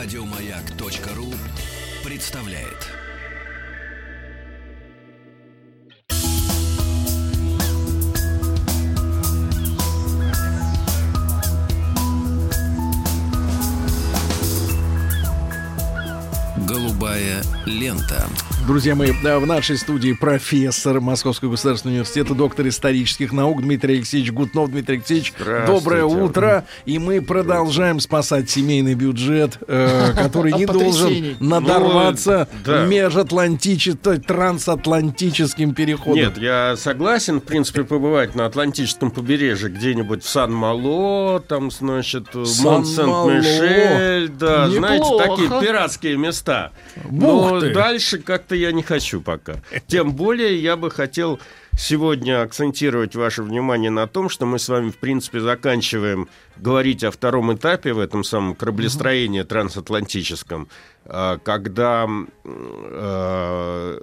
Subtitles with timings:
[0.00, 1.34] Радиомаяк.ру
[2.04, 2.86] представляет.
[16.58, 18.28] Голубая лента.
[18.68, 24.70] Друзья мои, в нашей студии профессор Московского государственного университета, доктор исторических наук Дмитрий Алексеевич Гутнов.
[24.70, 25.32] Дмитрий Алексеевич,
[25.66, 26.66] доброе утро.
[26.84, 36.16] И мы продолжаем спасать семейный бюджет, э, который не должен надорваться ну, межатлантическим, трансатлантическим переходом.
[36.16, 44.28] Нет, я согласен, в принципе, побывать на Атлантическом побережье где-нибудь в Сан-Мало, там, значит, Мон-Сент-Мишель,
[44.28, 46.72] да, знаете, такие пиратские места.
[47.10, 49.62] Но дальше как-то я не хочу пока.
[49.86, 51.40] Тем более я бы хотел
[51.78, 57.10] сегодня акцентировать ваше внимание на том, что мы с вами, в принципе, заканчиваем говорить о
[57.10, 60.68] втором этапе в этом самом кораблестроении трансатлантическом,
[61.04, 62.08] а, когда
[62.90, 63.98] а,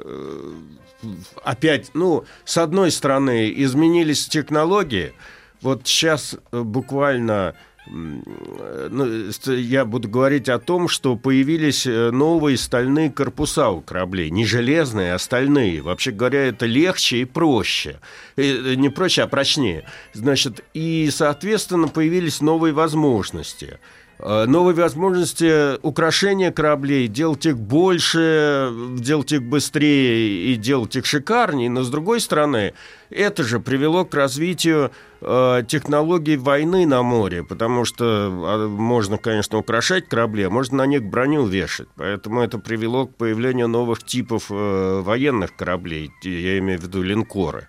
[1.43, 5.13] опять, ну, с одной стороны, изменились технологии.
[5.61, 13.69] Вот сейчас буквально ну, я буду говорить о том, что появились э, новые стальные корпуса
[13.69, 14.31] у кораблей.
[14.31, 15.81] Не железные, а стальные.
[15.81, 17.99] Вообще говоря, это легче и проще.
[18.37, 19.85] Э, не проще, а прочнее.
[20.13, 23.79] Значит, и, соответственно, появились новые возможности.
[24.17, 31.69] Э, новые возможности украшения кораблей, делать их больше, делать их быстрее и делать их шикарнее.
[31.69, 32.73] Но, с другой стороны,
[33.09, 34.91] это же привело к развитию
[35.25, 40.85] э, технологий войны на море, потому что э, можно, конечно, украшать корабли, а можно на
[40.85, 41.87] них броню вешать.
[41.95, 47.67] Поэтому это привело к появлению новых типов э, военных кораблей, я имею в виду линкоры.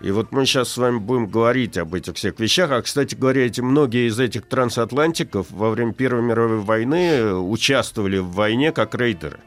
[0.00, 2.70] И вот мы сейчас с вами будем говорить об этих всех вещах.
[2.72, 8.32] А, кстати говоря, эти, многие из этих трансатлантиков во время Первой мировой войны участвовали в
[8.32, 9.38] войне как рейдеры.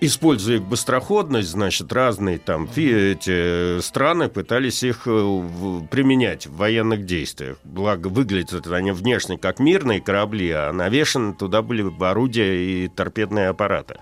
[0.00, 2.68] Используя их быстроходность, значит, разные там
[3.12, 7.56] эти страны пытались их э, применять в военных действиях.
[7.64, 13.98] Благо, выглядят они внешне как мирные корабли, а навешаны туда были орудия и торпедные аппараты.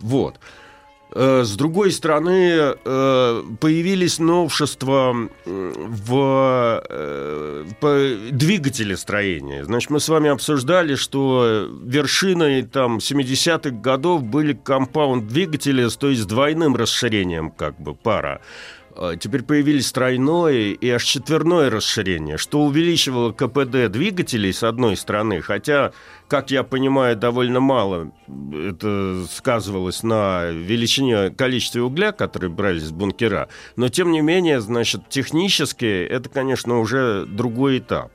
[0.00, 0.38] Вот.
[1.14, 7.64] Э, с другой стороны, э, появились новшества в э,
[8.30, 9.64] двигателе строения.
[9.64, 16.26] Значит, мы с вами обсуждали, что вершиной там 70-х годов были компаунд-двигатели, то есть с
[16.26, 18.40] двойным расширением как бы пара.
[19.00, 25.40] А, теперь появились тройное и аж четверное расширение, что увеличивало КПД двигателей с одной стороны,
[25.40, 25.92] хотя,
[26.26, 28.10] как я понимаю, довольно мало
[28.52, 35.08] это сказывалось на величине количества угля, которые брались с бункера, но тем не менее, значит,
[35.08, 38.10] технически это, конечно, уже другой этап.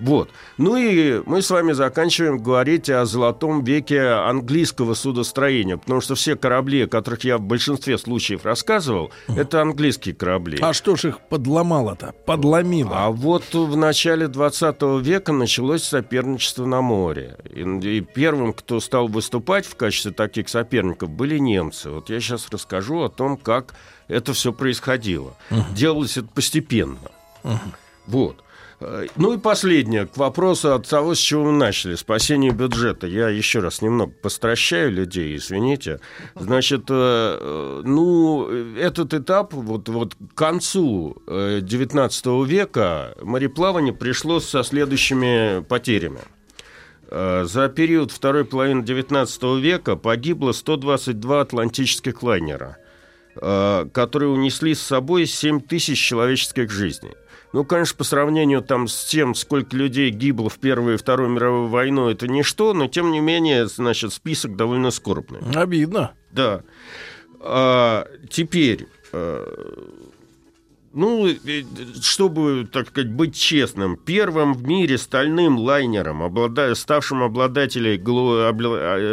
[0.00, 0.30] Вот.
[0.56, 6.36] Ну и мы с вами заканчиваем говорить о золотом веке английского судостроения, потому что все
[6.36, 10.58] корабли, о которых я в большинстве случаев рассказывал, это английские корабли.
[10.60, 12.14] А что ж их подломало-то?
[12.24, 12.90] Подломило?
[12.94, 17.36] А вот в начале 20 века началось соперничество на море.
[17.44, 21.90] И, и первым, кто стал выступать в качестве таких соперников, были немцы.
[21.90, 23.74] Вот я сейчас расскажу о том, как
[24.08, 25.34] это все происходило.
[25.50, 25.64] Угу.
[25.74, 26.98] Делалось это постепенно.
[27.44, 27.58] Угу.
[28.06, 28.44] Вот.
[28.80, 33.06] Э, ну и последнее, к вопросу от того, с чего мы начали, спасение бюджета.
[33.06, 36.00] Я еще раз немного постращаю людей, извините.
[36.34, 44.62] Значит, э, э, ну, этот этап, вот, вот к концу XIX века мореплавание пришло со
[44.62, 46.20] следующими потерями.
[47.10, 52.76] За период второй половины XIX века погибло 122 атлантических лайнера,
[53.34, 57.14] которые унесли с собой 7 тысяч человеческих жизней.
[57.52, 61.68] Ну, конечно, по сравнению там с тем, сколько людей гибло в Первую и Вторую мировую
[61.68, 65.40] войну, это ничто, но тем не менее, значит, список довольно скорбный.
[65.54, 66.12] Обидно.
[66.30, 66.62] Да.
[67.40, 69.44] А, теперь, а,
[70.92, 71.28] ну,
[72.00, 76.74] чтобы, так сказать, быть честным, первым в мире стальным лайнером, облада...
[76.74, 78.00] ставшим обладателем,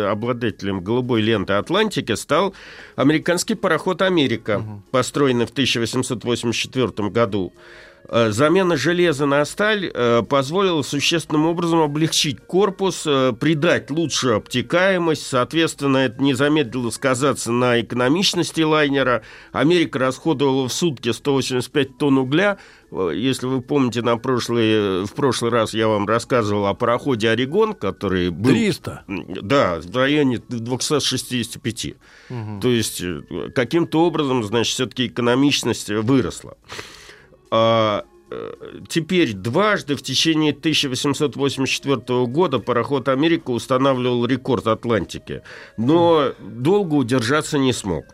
[0.09, 2.53] обладателем голубой ленты Атлантики, стал
[2.95, 4.81] американский пароход «Америка», угу.
[4.91, 7.53] построенный в 1884 году.
[8.09, 15.27] Э, замена железа на сталь э, позволила существенным образом облегчить корпус, э, придать лучшую обтекаемость,
[15.27, 19.23] соответственно, это не замедлило сказаться на экономичности лайнера.
[19.51, 22.57] Америка расходовала в сутки 185 тонн угля.
[22.91, 28.29] Если вы помните, на прошлый, в прошлый раз я вам рассказывал о пароходе «Орегон», который
[28.29, 28.51] был...
[28.51, 29.03] 300?
[29.41, 31.95] Да, в районе 265.
[32.29, 32.61] Угу.
[32.61, 33.03] То есть
[33.53, 36.55] каким-то образом, значит, все-таки экономичность выросла.
[37.51, 38.05] А,
[38.89, 45.43] теперь дважды в течение 1884 года пароход «Америка» устанавливал рекорд Атлантики,
[45.77, 48.05] но долго удержаться не смог.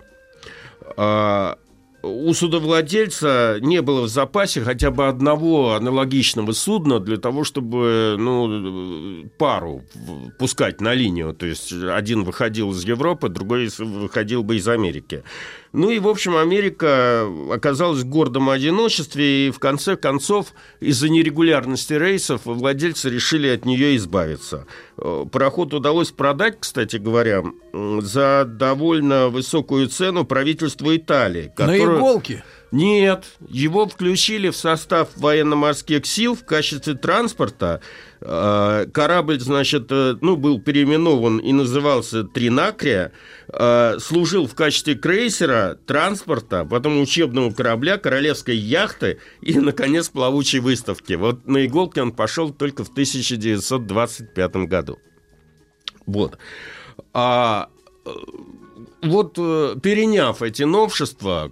[0.97, 1.57] А,
[2.03, 9.29] у судовладельца не было в запасе хотя бы одного аналогичного судна для того, чтобы ну,
[9.37, 9.83] пару
[10.37, 11.33] пускать на линию.
[11.33, 15.23] То есть один выходил из Европы, другой выходил бы из Америки.
[15.73, 21.93] Ну и, в общем, Америка оказалась в гордом одиночестве, и в конце концов из-за нерегулярности
[21.93, 24.67] рейсов владельцы решили от нее избавиться.
[24.97, 27.43] Э, пароход удалось продать, кстати говоря,
[27.73, 31.51] за довольно высокую цену правительству Италии.
[31.55, 31.87] Которое...
[31.87, 32.43] На иголки?
[32.73, 37.81] Нет, его включили в состав военно-морских сил в качестве транспорта.
[38.19, 43.11] Э, корабль, значит, э, ну, был переименован и назывался Тринакрия,
[43.57, 51.13] э, служил в качестве крейсера, транспорта, потом учебного корабля, королевской яхты и, наконец, плавучей выставки.
[51.13, 54.99] Вот на иголке он пошел только в 1925 году.
[56.05, 56.37] Вот.
[57.13, 57.69] А
[59.01, 61.51] вот переняв эти новшества,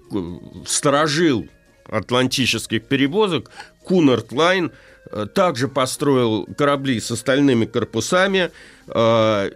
[0.65, 1.48] сторожил
[1.86, 3.51] атлантических перевозок
[3.83, 4.71] Кунард Лайн–
[5.12, 8.51] Э, также построил корабли с остальными корпусами,
[8.88, 9.51] э,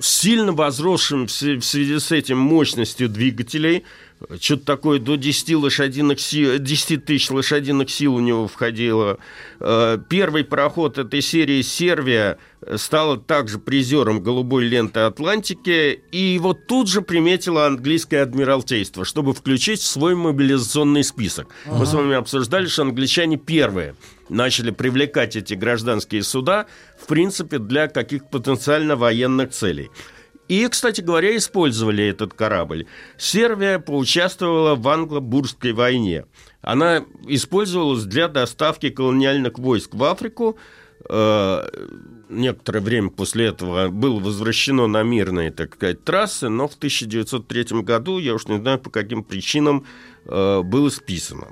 [0.00, 3.84] сильно возросшим в связи с этим мощностью двигателей.
[4.40, 9.18] Что-то такое до 10, лошадиных сил, 10 тысяч лошадиных сил у него входило.
[9.60, 12.38] Э, первый пароход этой серии «Сервия»
[12.76, 19.80] стала также призером голубой ленты Атлантики, и его тут же приметило английское адмиралтейство, чтобы включить
[19.80, 21.48] в свой мобилизационный список.
[21.64, 21.78] Ага.
[21.78, 23.94] Мы с вами обсуждали, что англичане первые
[24.28, 26.66] начали привлекать эти гражданские суда,
[27.02, 29.90] в принципе, для каких-то потенциально военных целей.
[30.50, 32.86] И, кстати говоря, использовали этот корабль.
[33.16, 36.24] Сербия поучаствовала в англо-бурской войне.
[36.60, 40.58] Она использовалась для доставки колониальных войск в Африку,
[41.08, 41.66] Э,
[42.28, 48.18] некоторое время после этого было возвращено на мирные, так сказать, трассы, но в 1903 году,
[48.18, 49.86] я уж не знаю по каким причинам,
[50.26, 51.48] э, было списано.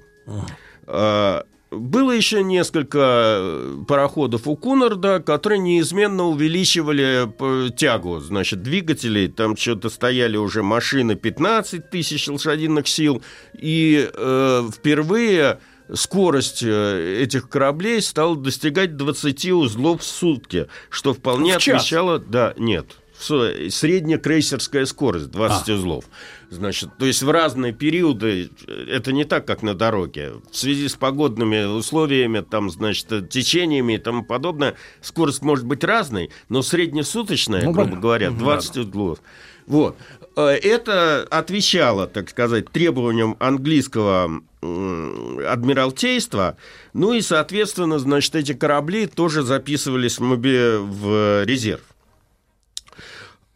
[1.71, 7.31] Было еще несколько пароходов у Кунарда, которые неизменно увеличивали
[7.73, 9.29] тягу, значит, двигателей.
[9.29, 13.23] Там что-то стояли уже машины 15 тысяч лошадиных сил.
[13.53, 15.61] И э, впервые
[15.93, 22.19] скорость э, этих кораблей стала достигать 20 узлов в сутки, что вполне в отвечало...
[22.19, 22.87] Да, нет,
[23.19, 25.75] средняя крейсерская скорость 20 а.
[25.75, 26.05] узлов.
[26.51, 30.35] Значит, то есть в разные периоды э, это не так, как на дороге.
[30.51, 36.31] В связи с погодными условиями, там, значит, течениями и тому подобное, скорость может быть разной,
[36.49, 38.81] но среднесуточная, ну, грубо говоря, 20 да.
[38.81, 39.19] узлов.
[39.67, 39.97] Вот.
[40.37, 46.57] Э, это отвечало, так сказать, требованиям английского адмиралтейства.
[46.95, 51.83] Ну и, соответственно, значит, эти корабли тоже записывались в резерв.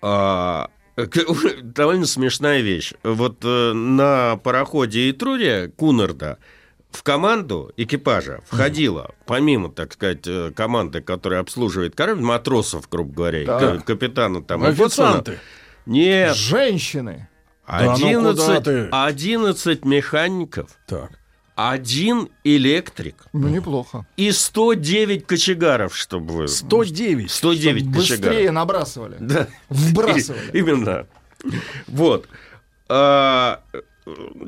[0.02, 0.68] А,
[1.62, 2.92] довольно смешная вещь.
[3.02, 6.38] Вот э, на пароходе Итрурия Кунарда
[6.90, 13.46] в команду экипажа входила, помимо, так сказать, э, команды, которая обслуживает корабль, матросов, грубо говоря,
[13.46, 13.84] так.
[13.84, 14.64] капитана там.
[14.64, 15.38] Официанты.
[15.86, 16.36] Нет.
[16.36, 17.28] Женщины.
[17.64, 20.70] 11, да, ну 11 механиков.
[20.86, 21.12] Так.
[21.54, 23.26] Один электрик.
[23.32, 24.06] Ну, неплохо.
[24.16, 26.48] И 109 кочегаров, чтобы вы...
[26.48, 27.30] 109?
[27.30, 28.24] 109 чтобы кочегаров.
[28.24, 29.16] Быстрее набрасывали.
[29.20, 29.48] Да.
[29.68, 30.50] Вбрасывали.
[30.52, 31.06] Именно.
[31.88, 32.26] Вот.
[32.88, 33.62] А,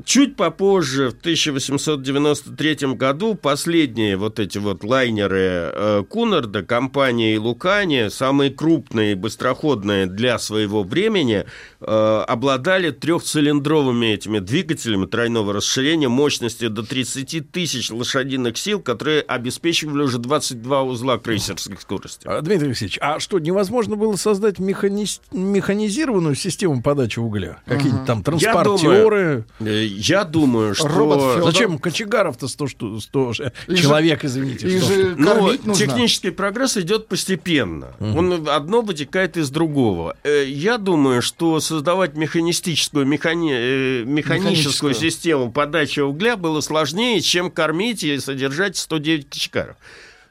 [0.05, 8.51] Чуть попозже, в 1893 году, последние вот эти вот лайнеры э, Кунарда, компания Лукани, самые
[8.51, 11.45] крупные и быстроходные для своего времени,
[11.87, 20.19] обладали трехцилиндровыми этими двигателями тройного расширения мощностью до 30 тысяч лошадиных сил, которые обеспечивали уже
[20.19, 22.27] 22 узла крейсерской скорости.
[22.27, 25.07] А, Дмитрий Алексеевич, а что, невозможно было создать механи...
[25.33, 27.61] механизированную систему подачи угля?
[27.67, 29.45] Какие-нибудь там транспортеры?
[29.61, 30.89] Э, я думаю, что...
[30.89, 33.33] Робот Зачем кочегаров-то 100, 100, 100
[33.77, 34.69] человек, извините?
[34.69, 35.75] Их же ну, нужно.
[35.75, 37.95] технический прогресс идет постепенно.
[38.01, 38.19] Угу.
[38.19, 40.17] Он одно вытекает из другого.
[40.25, 43.53] Э, я думаю, что создавать механистическую, механи...
[43.53, 49.77] Э, механическую систему подачи угля было сложнее, чем кормить и содержать 109 кочегаров.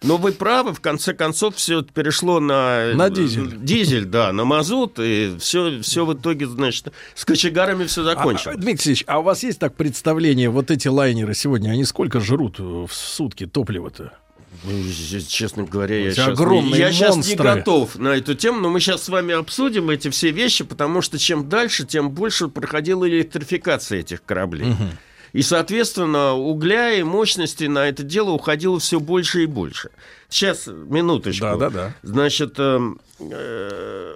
[0.03, 2.93] Но вы правы, в конце концов, все перешло на...
[2.93, 3.57] На дизель.
[3.57, 8.55] Дизель, да, на мазут, и все, все в итоге, значит, с кочегарами все закончилось.
[8.55, 12.21] А, Дмитрий Алексеевич, а у вас есть так представление, вот эти лайнеры сегодня, они сколько
[12.21, 14.13] жрут в сутки топлива-то?
[14.63, 14.83] Ну,
[15.27, 19.03] честно говоря, я, сейчас, не, я сейчас не готов на эту тему, но мы сейчас
[19.03, 24.23] с вами обсудим эти все вещи, потому что чем дальше, тем больше проходила электрификация этих
[24.23, 24.71] кораблей.
[24.71, 24.83] Угу.
[25.33, 29.89] И, соответственно, угля и мощности на это дело уходило все больше и больше.
[30.29, 31.45] Сейчас, минуточку.
[31.45, 31.95] Да, да, да.
[32.03, 32.79] Значит, э,
[33.19, 34.13] э,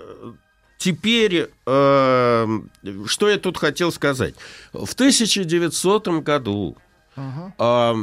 [0.77, 2.59] теперь, э,
[3.07, 4.35] что я тут хотел сказать.
[4.73, 6.77] В 1900 году
[7.15, 7.95] э,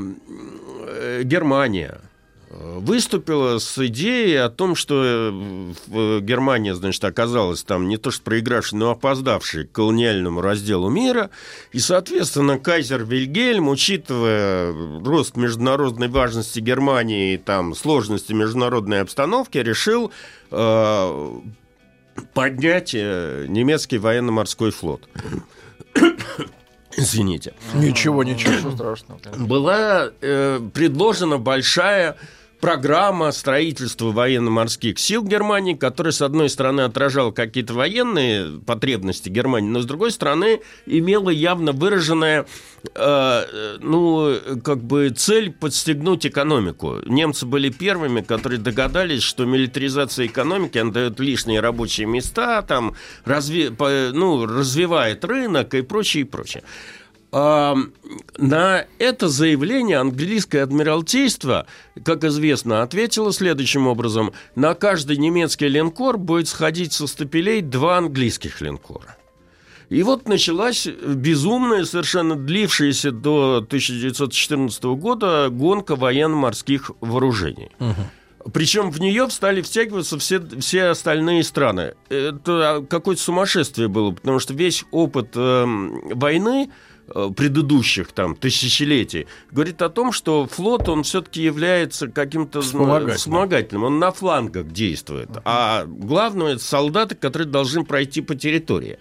[1.23, 2.01] Германия
[2.61, 5.33] выступила с идеей о том, что
[5.89, 11.31] Германия, значит, оказалась там не то что проигравшей, но опоздавшей к колониальному разделу мира.
[11.73, 14.73] И, соответственно, кайзер Вильгельм, учитывая
[15.05, 20.13] рост международной важности Германии и там сложности международной обстановки, решил
[20.51, 21.31] э,
[22.33, 25.09] поднять э, немецкий военно-морской флот.
[26.97, 27.55] Извините.
[27.75, 29.19] Ничего, ничего страшного.
[29.37, 32.17] Была э, предложена большая
[32.65, 39.81] программа строительства военно-морских сил Германии, которая, с одной стороны, отражала какие-то военные потребности Германии, но,
[39.81, 42.47] с другой стороны, имела явно выраженная
[42.95, 47.01] э, ну, как бы цель подстегнуть экономику.
[47.05, 52.95] Немцы были первыми, которые догадались, что милитаризация экономики, она дает лишние рабочие места, там,
[53.27, 56.63] разви, ну, развивает рынок и прочее, и прочее
[57.35, 61.67] на это заявление английское адмиралтейство,
[62.05, 64.33] как известно, ответило следующим образом.
[64.55, 69.17] На каждый немецкий линкор будет сходить со стапелей два английских линкора.
[69.89, 77.71] И вот началась безумная, совершенно длившаяся до 1914 года гонка военно-морских вооружений.
[77.81, 78.51] Угу.
[78.53, 81.95] Причем в нее стали втягиваться все, все остальные страны.
[82.11, 86.71] Это какое-то сумасшествие было, потому что весь опыт э, войны
[87.07, 93.17] предыдущих там тысячелетий, говорит о том, что флот, он все-таки является каким-то вспомогательным.
[93.17, 95.43] вспомогательным, он на флангах действует, uh-huh.
[95.45, 98.99] а главное, это солдаты, которые должны пройти по территории.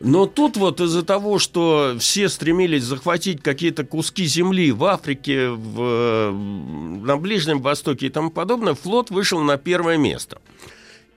[0.00, 6.30] Но тут вот из-за того, что все стремились захватить какие-то куски земли в Африке, в,
[6.32, 10.40] на Ближнем Востоке и тому подобное, флот вышел на первое место.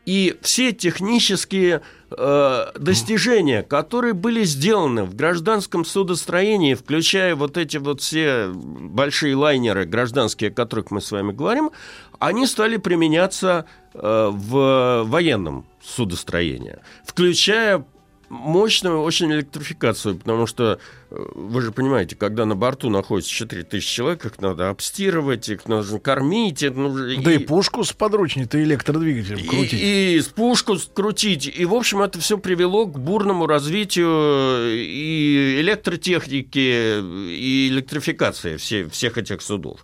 [0.06, 8.02] И все технические э, достижения, которые были сделаны в гражданском судостроении, включая вот эти вот
[8.02, 11.72] все большие лайнеры гражданские, о которых мы с вами говорим,
[12.20, 17.86] они стали применяться э, в военном судостроении, включая
[18.30, 20.80] мощную очень электрификацию, потому что
[21.10, 26.00] э, вы же понимаете, когда на борту находится 4000 человек, их надо обстирывать, их нужно
[26.00, 26.64] кормить.
[26.64, 29.74] Это нужно, да и, и пушку с подручней-то электродвигателем крутить.
[29.74, 31.52] И, и пушку крутить.
[31.54, 37.00] И, в общем, это все привело к бурному развитию и электротехники,
[37.32, 39.84] и электрификации все, всех этих судов.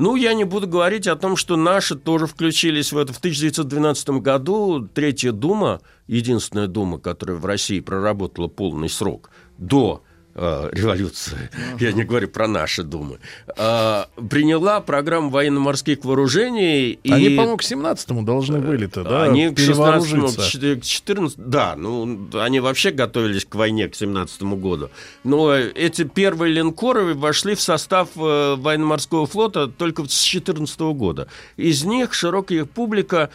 [0.00, 3.12] Ну, я не буду говорить о том, что наши тоже включились в это.
[3.12, 9.28] В 1912 году Третья Дума, единственная Дума, которая в России проработала полный срок
[9.58, 10.02] до
[10.34, 13.18] э, революции, я не говорю про наши думы,
[13.56, 16.98] э, приняла программу военно-морских вооружений.
[17.04, 17.36] Они, и...
[17.36, 22.90] по-моему, к 17-му должны были-то, да, Они к 16 к 14 да, ну, они вообще
[22.90, 24.90] готовились к войне к 17 году.
[25.24, 31.28] Но эти первые линкоры вошли в состав э, военно-морского флота только с 14 года.
[31.56, 33.28] Из них широкая публика Э,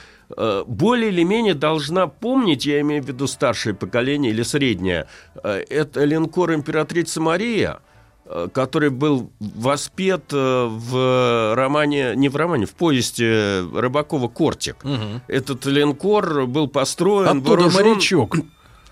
[0.67, 5.07] более или менее должна помнить, я имею в виду старшее поколение или среднее,
[5.43, 7.79] э, это линкор императрица Мария,
[8.25, 14.83] э, который был воспет в романе, не в романе, в повести Рыбакова «Кортик».
[14.83, 15.21] Угу.
[15.27, 17.27] Этот линкор был построен...
[17.37, 17.87] Оттуда вооружен...
[17.87, 18.35] морячок.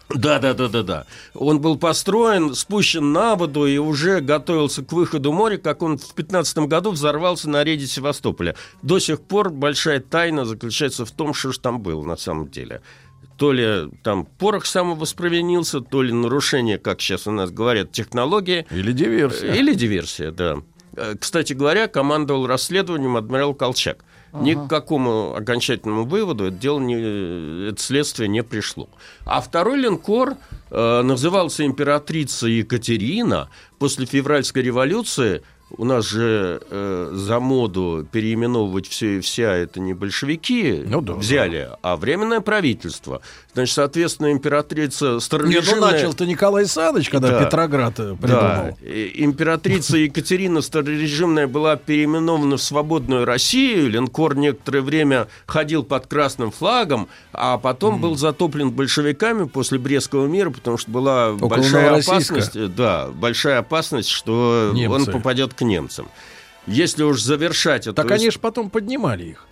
[0.09, 1.05] Да, да, да, да, да.
[1.33, 5.97] Он был построен, спущен на воду и уже готовился к выходу в море, как он
[5.97, 8.55] в 15 году взорвался на рейде Севастополя.
[8.81, 12.81] До сих пор большая тайна заключается в том, что же там было на самом деле.
[13.37, 18.67] То ли там порох самовоспровинился, то ли нарушение, как сейчас у нас говорят, технологии.
[18.69, 19.53] Или диверсия.
[19.53, 20.57] Или диверсия, да.
[20.95, 24.05] Э, кстати говоря, командовал расследованием адмирал Колчак.
[24.33, 24.43] Ага.
[24.43, 28.89] Ни к какому окончательному выводу это дело не, это следствие не пришло.
[29.25, 30.35] А второй линкор
[30.71, 33.49] э, назывался императрица Екатерина.
[33.77, 35.43] После февральской революции
[35.75, 41.13] у нас же э, за моду переименовывать все и вся это не большевики ну, да,
[41.13, 41.77] взяли, да.
[41.81, 43.21] а временное правительство.
[43.53, 45.63] Значит, соответственно, императрица старорежимная...
[45.65, 48.41] Нет, ну начал-то Николай Саныч, когда да, Петроград э, придумал.
[48.41, 48.75] Да.
[48.81, 53.89] Императрица Екатерина старорежимная была переименована в свободную Россию.
[53.89, 57.99] Линкор некоторое время ходил под красным флагом, а потом mm.
[57.99, 64.09] был затоплен большевиками после Брестского мира, потому что была Около большая опасность, да, большая опасность,
[64.09, 64.93] что Немцы.
[64.93, 66.09] он попадет к немцам.
[66.67, 67.93] Если уж завершать это...
[67.93, 69.47] Так они же потом поднимали их.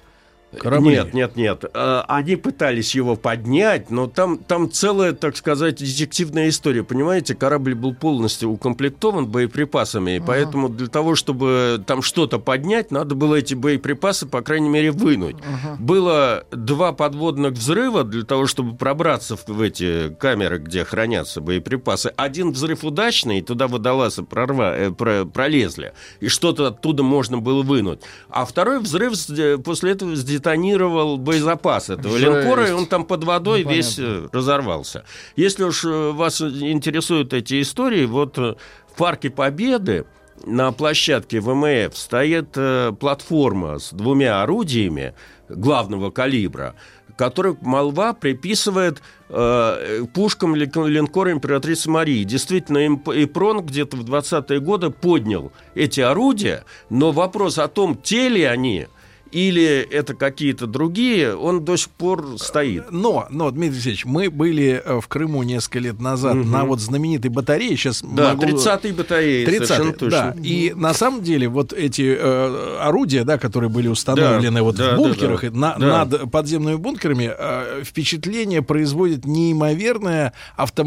[0.60, 0.92] Корабли?
[0.96, 1.66] Нет, нет, нет.
[1.74, 6.84] А, Они пытались его поднять, но там, там целая, так сказать, детективная история.
[6.84, 13.16] Понимаете, корабль был полностью укомплектован боеприпасами, и поэтому для того, чтобы там что-то поднять, надо
[13.16, 15.36] было эти боеприпасы, по крайней мере, вынуть.
[15.80, 22.14] Было два подводных взрыва для того, чтобы пробраться в, эти камеры, где хранятся боеприпасы.
[22.16, 27.62] Один взрыв удачный, и туда водолазы прорва, э, про- пролезли, и что-то оттуда можно было
[27.64, 28.02] вынуть.
[28.30, 32.26] А второй взрыв с- э, после этого сдетонировал боезапас этого Жесть.
[32.34, 34.26] линкора, и он там под водой Ну, весь понятно.
[34.26, 35.04] э, разорвался.
[35.36, 38.56] Если уж э, вас интересуют эти истории, вот э,
[38.92, 40.06] в Парке Победы
[40.46, 42.58] на площадке ВМФ стоит
[43.00, 45.14] платформа с двумя орудиями
[45.50, 46.74] главного калибра,
[47.16, 52.24] которых молва приписывает э, пушкам ли- линкора императрицы Марии.
[52.24, 58.44] Действительно, Ипрон где-то в 20-е годы поднял эти орудия, но вопрос о том, те ли
[58.44, 58.88] они
[59.32, 62.92] или это какие-то другие, он до сих пор стоит.
[62.92, 66.52] Но, но, Дмитрий Алексеевич, мы были э, в Крыму несколько лет назад Мгм.
[66.52, 67.76] на вот знаменитой батарее.
[67.78, 68.44] Сейчас Да, могу...
[68.44, 69.98] 30-й батареи, 30 совершенно да.
[69.98, 70.36] точно.
[70.44, 74.88] И на самом деле вот эти э, орудия, да, которые были установлены Да, вот да,
[74.88, 75.48] в да, бункерах да.
[75.48, 76.06] и на- Да.
[76.06, 80.34] над подземными бункерами, э, впечатление производит неимоверная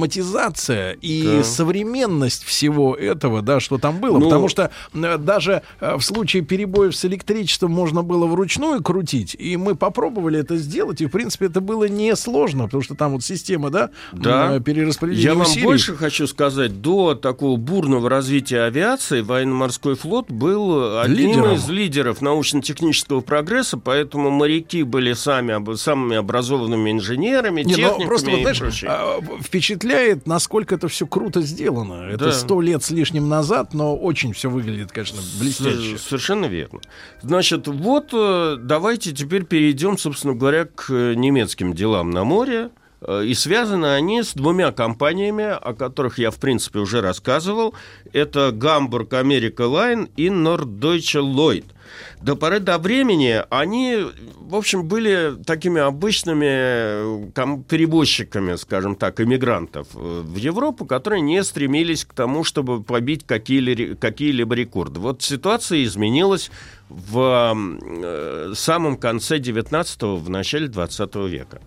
[0.08, 1.44] автоматизация и Да.
[1.44, 4.18] современность всего этого, да, что там было.
[4.18, 9.36] Ну- Потому что э, даже э, в случае перебоев с электричеством можно было вручную крутить,
[9.38, 13.22] и мы попробовали это сделать, и в принципе это было несложно, потому что там вот
[13.24, 14.58] система, да, Да.
[14.60, 15.64] перераспределения Я вам усилий.
[15.64, 21.54] больше хочу сказать, до такого бурного развития авиации военно-морской флот был одним Лидером.
[21.54, 28.30] из лидеров научно-технического прогресса, поэтому моряки были сами, самыми образованными инженерами, Не, техниками ну просто
[28.30, 28.90] вот, знаешь, прочее.
[28.90, 32.08] а, впечатляет, насколько это все круто сделано.
[32.10, 32.32] Это Да.
[32.32, 35.96] сто лет с лишним назад, но очень все выглядит, конечно, блестяще.
[35.98, 36.80] С- Совершенно верно.
[37.22, 38.16] Значит, вот э,
[38.58, 42.70] давайте теперь перейдем, собственно говоря, к немецким делам на море.
[43.06, 47.74] Э, И связаны они с двумя компаниями, о которых я, в принципе, уже рассказывал.
[48.12, 51.64] Это Гамбург Америка Лайн и Norddeutsche Lloyd.
[52.22, 53.98] До поры до времени они,
[54.40, 61.44] в общем, были такими обычными э, перевозчиками, скажем так, иммигрантов э, в Европу, которые не
[61.44, 64.98] стремились к тому, чтобы побить какие-ли- какие-либо рекорды.
[65.00, 66.50] Вот ситуация изменилась
[66.88, 67.56] в
[68.54, 71.60] самом конце 19-го, в начале 20 века.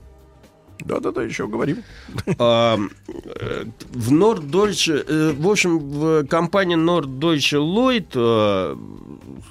[0.86, 1.84] Да-да-да, еще говорим.
[2.40, 8.76] А, В Norddeutsche, э, в общем, в компании Norddeutsche Lloyd э,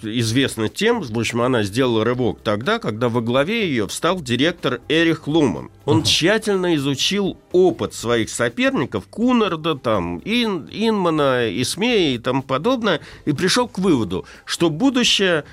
[0.02, 5.26] известна тем, в общем, она сделала рывок тогда, когда во главе ее встал директор Эрих
[5.26, 5.70] Луман.
[5.84, 13.32] Он тщательно изучил опыт своих соперников, Кунарда, там, Ин, Инмана, Исмея и тому подобное, и
[13.32, 15.44] пришел к выводу, что будущее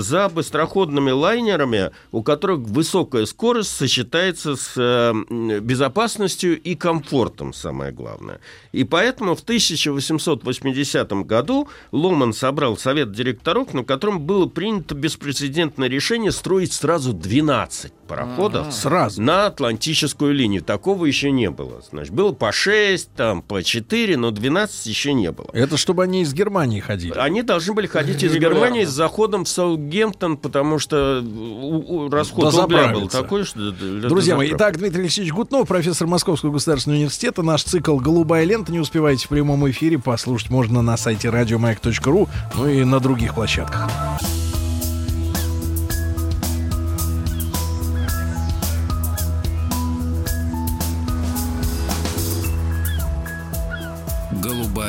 [0.00, 8.40] за быстроходными лайнерами, у которых высокая скорость сочетается с э, безопасностью и комфортом, самое главное.
[8.72, 16.32] И поэтому в 1880 году Ломан собрал совет директоров, на котором было принято беспрецедентное решение
[16.32, 19.22] строить сразу 12 пароходов Сразу.
[19.22, 20.62] на Атлантическую линию.
[20.62, 21.80] Такого еще не было.
[21.88, 25.48] Значит, было по 6, там, по 4, но 12 еще не было.
[25.52, 27.14] Это чтобы они из Германии ходили.
[27.16, 28.40] Они должны были ходить из.
[28.40, 31.22] Германии с заходом в Саутгемптон, потому что
[32.10, 33.70] расход рубля был такой, что...
[33.70, 37.42] Друзья мои, итак, Дмитрий Алексеевич Гутнов, профессор Московского государственного университета.
[37.42, 38.72] Наш цикл «Голубая лента».
[38.72, 39.98] Не успеваете в прямом эфире.
[39.98, 43.88] Послушать можно на сайте радиомаяк.ру, ну и на других площадках.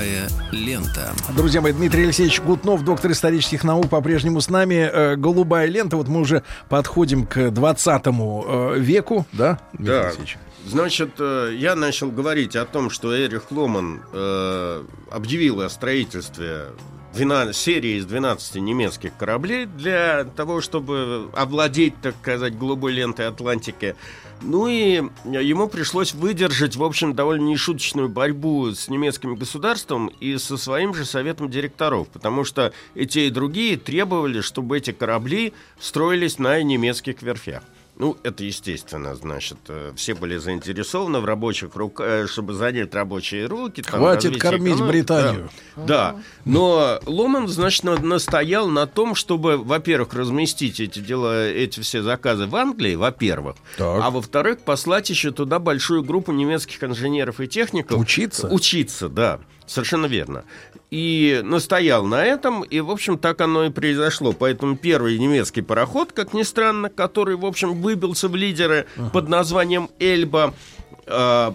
[0.02, 1.14] Голубая лента.
[1.36, 4.90] Друзья мои, Дмитрий Алексеевич Гутнов, доктор исторических наук, по-прежнему с нами.
[4.92, 5.96] Э, Голубая лента.
[5.96, 10.02] Вот мы уже подходим к 20 э, веку, да, Дмитрий Да.
[10.06, 10.38] Алексеевич?
[10.66, 16.70] Значит, э, я начал говорить о том, что Эрих Ломан э, объявил о строительстве
[17.14, 23.96] 12 серии из 12 немецких кораблей для того, чтобы овладеть, так сказать, голубой лентой Атлантики.
[24.42, 30.58] Ну и ему пришлось выдержать, в общем, довольно нешуточную борьбу с немецким государством и со
[30.58, 36.40] своим же советом директоров, потому что и те, и другие требовали, чтобы эти корабли строились
[36.40, 37.64] на немецких верфях.
[38.02, 43.84] Ну, это естественно, значит, э, все были заинтересованы в рабочих руках, чтобы занять рабочие руки.
[43.84, 45.50] там, Хватит кормить экономики, Британию.
[45.76, 46.16] Да, да.
[46.44, 52.48] но Ломан, значит, на- настоял на том, чтобы, во-первых, разместить эти дела, эти все заказы
[52.48, 58.00] в Англии, во-первых, а во-вторых, послать еще туда большую группу немецких инженеров и техников.
[58.00, 58.48] Учиться?
[58.48, 59.42] Учиться, да.
[59.66, 60.44] Совершенно верно.
[60.90, 64.34] И настоял на этом, и, в общем, так оно и произошло.
[64.34, 69.12] Поэтому первый немецкий пароход, как ни странно, который, в общем, выбился в лидеры uh-huh.
[69.12, 70.54] под названием «Эльба»,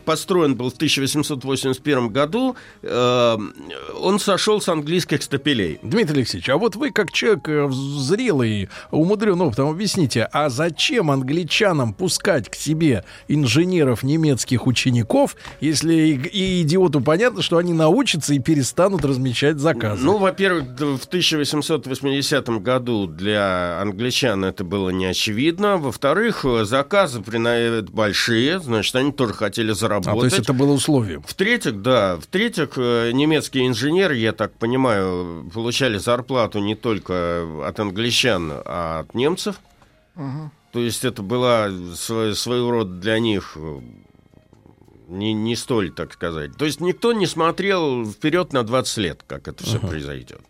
[0.04, 3.38] построен был в 1881 году, э,
[4.00, 5.78] он сошел с английских стапелей.
[5.82, 11.94] Дмитрий Алексеевич, а вот вы как человек э, зрелый, умудренный опытом, объясните, а зачем англичанам
[11.94, 19.04] пускать к себе инженеров немецких учеников, если и идиоту понятно, что они научатся и перестанут
[19.04, 20.04] размещать заказы?
[20.04, 25.76] Ну, во-первых, в 1880 году для англичан это было не очевидно.
[25.76, 27.20] Во-вторых, заказы
[27.90, 30.16] большие, значит, они тоже хотели заработать.
[30.16, 31.22] А, то есть это было условием?
[31.26, 32.16] В-третьих, да.
[32.16, 39.14] В-третьих, э, немецкие инженеры, я так понимаю, получали зарплату не только от англичан, а от
[39.14, 39.60] немцев.
[40.16, 40.50] Угу.
[40.72, 43.80] То есть это была своего рода для них э,
[45.08, 46.56] не, не столь, так сказать.
[46.56, 50.40] То есть никто не смотрел вперед на 20 лет, как это все произойдет.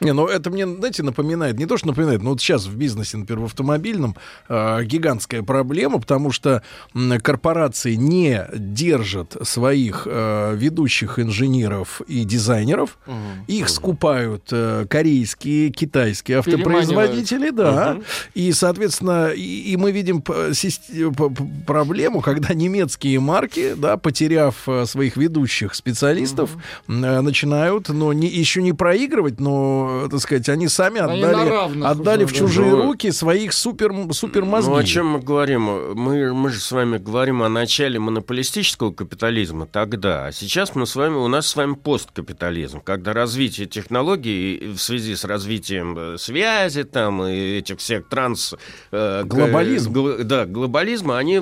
[0.00, 3.16] Не, ну это мне, знаете, напоминает, не то, что напоминает, но вот сейчас в бизнесе,
[3.16, 4.16] например, в автомобильном
[4.48, 6.62] э, гигантская проблема, потому что
[6.94, 13.16] э, корпорации не держат своих э, ведущих инженеров и дизайнеров, угу.
[13.48, 18.04] их скупают э, корейские, китайские автопроизводители, да, угу.
[18.34, 20.22] и, соответственно, и, и мы видим
[21.66, 26.94] проблему, когда немецкие марки, да, потеряв э, своих ведущих специалистов, угу.
[26.94, 31.84] э, начинают, но не, еще не проигрывать, но Э, так сказать, они сами они отдали,
[31.84, 32.82] отдали в чужие да.
[32.82, 34.70] руки своих супер, супер мозги.
[34.70, 35.94] Ну, о чем мы говорим?
[35.94, 40.94] Мы, мы же с вами говорим о начале монополистического капитализма тогда, а сейчас мы с
[40.94, 46.84] вами, у нас с вами посткапитализм, когда развитие технологий в связи с развитием э, связи
[46.84, 48.54] там и этих всех транс...
[48.92, 49.92] Э, Глобализм.
[49.92, 51.40] Гл, да, глобализма, они,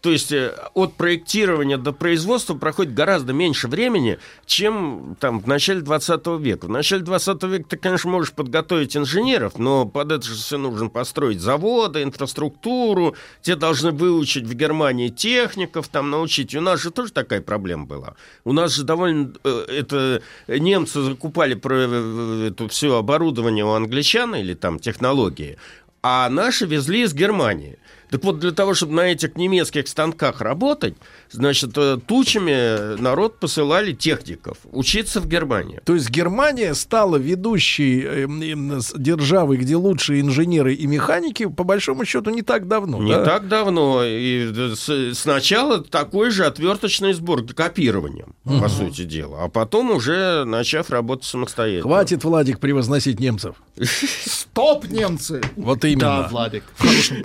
[0.00, 0.32] то есть
[0.74, 6.66] от проектирования до производства проходит гораздо меньше времени, чем там в начале 20 века.
[6.66, 10.88] В начале 20 века ты, конечно, можешь подготовить инженеров, но под это же все нужно
[10.88, 13.14] построить заводы, инфраструктуру.
[13.42, 16.54] Те должны выучить в Германии техников, там научить.
[16.54, 18.14] У нас же тоже такая проблема была.
[18.44, 19.32] У нас же довольно...
[19.44, 25.56] Э, это немцы закупали про э, это все оборудование у англичан или там технологии,
[26.02, 27.78] а наши везли из Германии.
[28.10, 30.94] Так вот, для того, чтобы на этих немецких станках работать,
[31.30, 35.80] значит, э, тучами народ посылали техников учиться в Германии.
[35.84, 38.26] То есть Германия стала ведущей э,
[38.96, 43.02] державой, где лучшие инженеры и механики, по большому счету, не так давно.
[43.02, 43.24] Не да?
[43.24, 44.04] так давно.
[44.04, 48.60] И э, сначала такой же отверточный сбор копированием, угу.
[48.60, 49.44] по сути дела.
[49.44, 51.82] А потом уже начав работать самостоятельно.
[51.82, 53.56] Хватит, Владик, превозносить немцев.
[53.84, 55.42] Стоп, немцы!
[55.56, 56.22] Вот именно.
[56.22, 56.64] Да, Владик.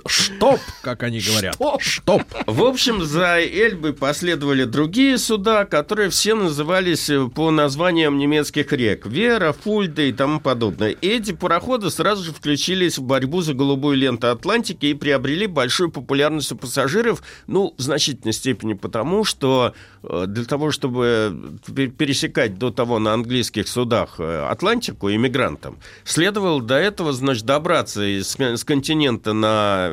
[0.08, 1.58] Стоп, как они говорят.
[1.82, 2.24] Стоп.
[2.48, 9.06] В общем, за Эльбы последовали другие суда, которые все назывались э, по названиям немецких рек.
[9.06, 10.90] Вера, Фульда и тому подобное.
[10.90, 15.92] И эти пароходы сразу же включились в борьбу за голубую ленту Атлантики и приобрели большую
[15.92, 21.60] популярность у пассажиров, ну, в значительной степени потому, что э, для того, чтобы
[21.98, 28.64] пересекать до того на английских судах э, Атлантику иммигрантам, следовало до этого, значит, добраться с
[28.64, 29.92] континента на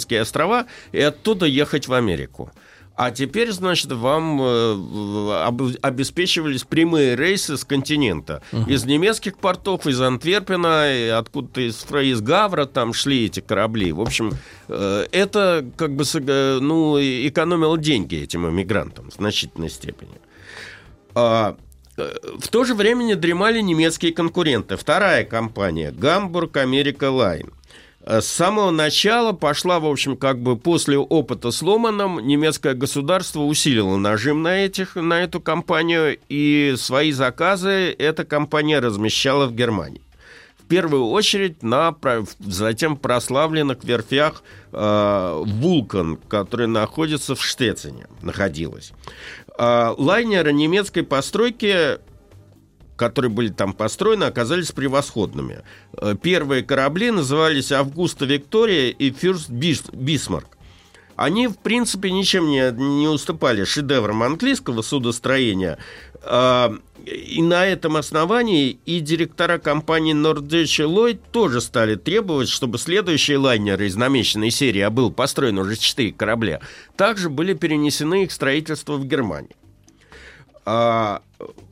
[0.00, 2.50] британские острова и оттуда ехать в Америку.
[2.96, 8.42] А теперь, значит, вам э, обеспечивались прямые рейсы с континента.
[8.52, 8.70] Uh-huh.
[8.70, 13.92] Из немецких портов, из Антверпена, откуда-то из, из Гавра там шли эти корабли.
[13.92, 14.32] В общем,
[14.68, 16.04] э, это как бы
[16.60, 20.20] ну, экономило деньги этим иммигрантам в значительной степени.
[21.14, 21.56] А,
[21.96, 22.06] э,
[22.38, 24.76] в то же время не дремали немецкие конкуренты.
[24.76, 27.50] Вторая компания– Гамбург Америка Лайн.
[28.04, 33.96] С самого начала пошла, в общем, как бы после опыта с Ломаном, немецкое государство усилило
[33.98, 40.00] нажим на, этих, на эту компанию, и свои заказы эта компания размещала в Германии.
[40.58, 41.94] В первую очередь на
[42.38, 48.92] затем прославленных верфях э, «Вулкан», который находится в Штецине, находилась.
[49.58, 51.98] Э, лайнеры немецкой постройки
[53.00, 55.62] которые были там построены, оказались превосходными.
[55.96, 60.58] Э, первые корабли назывались «Августа Виктория» и «Фюрст Бисмарк».
[61.16, 65.78] Они, в принципе, ничем не, не уступали шедеврам английского судостроения.
[66.22, 66.74] А,
[67.06, 73.86] и на этом основании и директора компании Norddeutsche Lloyd тоже стали требовать, чтобы следующие лайнеры
[73.86, 76.60] из намеченной серии, а был построен уже четыре корабля,
[76.96, 79.56] также были перенесены их строительство в Германию.
[80.64, 81.22] А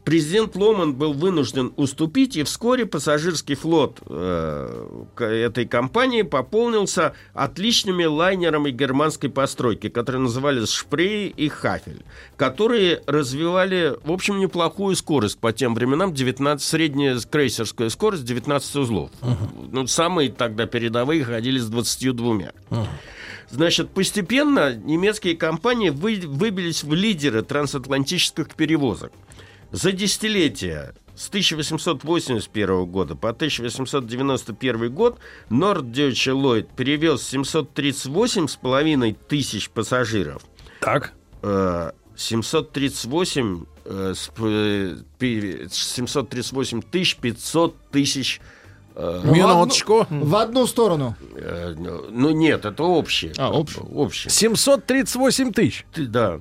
[0.05, 8.71] президент Ломан был вынужден уступить, и вскоре пассажирский флот э, этой компании пополнился отличными лайнерами
[8.71, 12.03] германской постройки, которые назывались Шпрей и Хафель,
[12.37, 19.11] которые развивали, в общем, неплохую скорость по тем временам, 19, средняя крейсерская скорость 19 узлов.
[19.21, 19.69] Uh-huh.
[19.71, 22.35] Ну, самые тогда передовые ходили с 22.
[22.71, 22.87] Uh-huh.
[23.51, 29.13] Значит, постепенно немецкие компании вы, выбились в лидеры трансатлантических перевозок.
[29.73, 35.19] За десятилетия с 1881 года по 1891 год
[35.51, 40.43] Norddeutsche Lloyd перевез 738,5 тысяч пассажиров.
[40.81, 41.15] Так.
[42.17, 43.65] 738,
[45.71, 48.58] 738 тысяч 500 тысяч Э,
[48.99, 49.99] Минуточку.
[49.99, 51.17] В одну, в одну сторону.
[51.37, 51.75] Э,
[52.11, 53.33] ну нет, это общее.
[53.39, 53.85] А, общее.
[53.85, 54.31] общее.
[54.31, 55.87] 738 тысяч.
[55.97, 56.41] Да.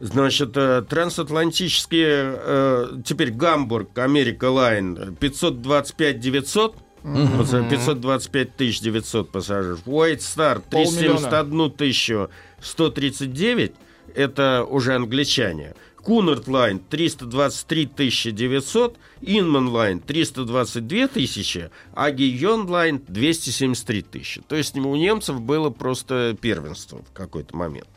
[0.00, 7.44] Значит, э, трансатлантические, теперь Гамбург, Америка Лайн, 525 900, угу.
[7.70, 9.86] 525 тысяч 900 пассажиров.
[9.86, 12.30] White Star 371 тысячу
[12.60, 13.72] 139,
[14.14, 15.74] это уже англичане.
[16.02, 24.40] Кунард Лайн 323 900, Инман Лайн 322 тысячи, а Гийон Лайн 273 тысячи.
[24.42, 27.88] То есть у немцев было просто первенство в какой-то момент.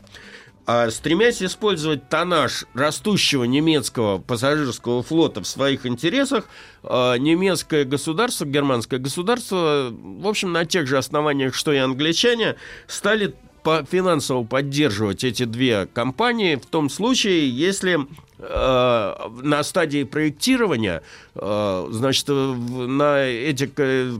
[0.66, 6.48] А стремясь использовать тонаж растущего немецкого пассажирского флота в своих интересах,
[6.82, 13.34] а, немецкое государство, германское государство, в общем, на тех же основаниях, что и англичане, стали
[13.64, 17.98] по финансово поддерживать эти две компании в том случае, если
[18.38, 21.02] э, на стадии проектирования,
[21.34, 23.66] э, значит, на эти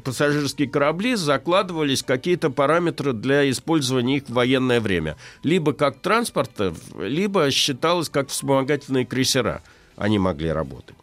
[0.01, 5.17] пассажирские корабли закладывались какие-то параметры для использования их в военное время.
[5.43, 9.63] Либо как транспорта, либо считалось как вспомогательные крейсера
[9.97, 10.97] они могли работать.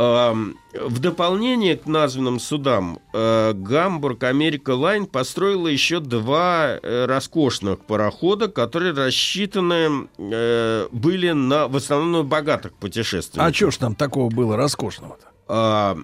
[0.00, 8.48] В дополнение к названным судам, э, Гамбург Америка Лайн построила еще два э, роскошных парохода,
[8.48, 13.50] которые рассчитаны э, были на, в основном богатых путешественников.
[13.50, 15.98] А что ж там такого было роскошного-то?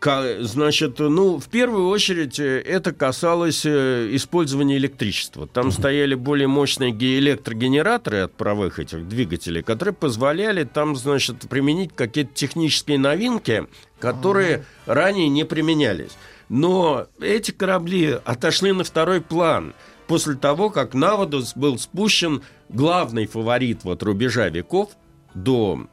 [0.00, 5.48] Значит, ну, в первую очередь э, это касалось э, использования электричества.
[5.48, 12.32] Там стояли более мощные электрогенераторы от правых этих двигателей, которые позволяли там, значит, применить какие-то
[12.34, 13.66] технические новинки,
[13.98, 16.12] которые ранее не применялись.
[16.48, 19.74] Но эти корабли отошли на второй план
[20.06, 24.90] после того, как на воду был спущен главный фаворит вот рубежа веков–
[25.36, 25.86] до,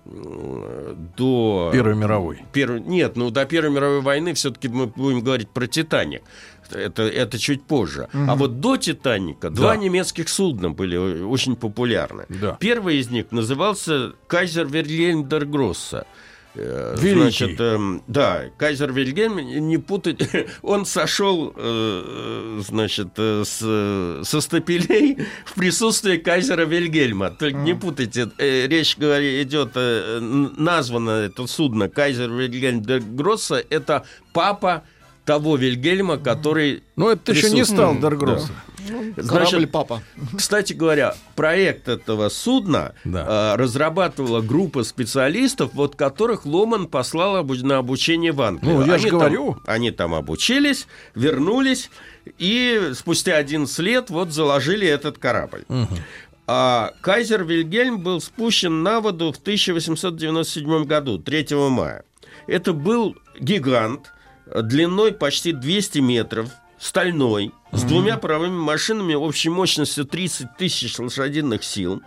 [1.17, 2.43] до Первой мировой.
[2.53, 2.79] Перв...
[2.85, 6.23] Нет, ну до Первой мировой войны все-таки мы будем говорить про Титаник.
[6.71, 8.07] Это, это чуть позже.
[8.13, 8.31] Угу.
[8.31, 9.55] А вот до Титаника да.
[9.55, 12.25] два немецких судна были очень популярны.
[12.29, 12.57] Да.
[12.59, 16.07] Первый из них назывался Кайзер Вильгельм дер Гросса.
[16.55, 17.19] Э, Великий.
[17.21, 20.29] Значит, э, да, Кайзер Вильгельм, не путать,
[20.61, 27.31] он сошел, э, значит, э, с, со стапелей в присутствии Кайзера Вильгельма.
[27.31, 27.63] Только mm.
[27.63, 34.05] не путайте, э, речь говорит, идет, э, названо это судно Кайзер Вильгельм де Гросса, это
[34.31, 34.83] папа
[35.25, 36.83] того Вильгельма, который...
[36.95, 38.47] Ну, это еще не стал Дергросса.
[38.47, 38.73] Да.
[38.89, 40.01] Ну, Значит, папа.
[40.35, 43.53] Кстати говоря, проект этого судна да.
[43.53, 48.79] э, разрабатывала группа специалистов, вот которых Ломан послал на обучение в Англию.
[48.79, 49.53] Ну, я же говорю.
[49.53, 51.89] Там, они там обучились, вернулись,
[52.37, 55.63] и спустя 11 лет вот заложили этот корабль.
[55.69, 55.97] Угу.
[56.45, 62.03] А Кайзер Вильгельм был спущен на воду в 1897 году, 3 мая.
[62.47, 64.11] Это был гигант,
[64.45, 67.77] длиной почти 200 метров, стальной, mm-hmm.
[67.77, 72.01] с двумя паровыми машинами общей мощностью 30 тысяч лошадиных сил.